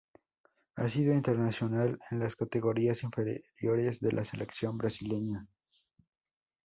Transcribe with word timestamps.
Ha 0.77 0.89
sido 0.89 1.13
internacional 1.13 1.99
en 2.09 2.17
las 2.17 2.35
categorías 2.35 3.03
inferiores 3.03 3.99
de 3.99 4.11
la 4.11 4.25
selección 4.25 4.75
brasileña. 4.79 5.45